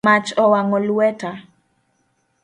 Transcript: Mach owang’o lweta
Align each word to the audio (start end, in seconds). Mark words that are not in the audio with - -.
Mach 0.05 0.27
owang’o 0.43 0.77
lweta 0.87 1.31